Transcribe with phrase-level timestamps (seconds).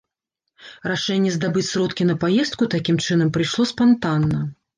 [0.91, 4.43] Рашэнне здабыць сродкі на паездку такім чынам прыйшло спантанна.